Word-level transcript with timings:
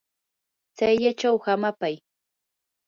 tsayllachaw 0.75 1.37
hamapay. 1.45 1.95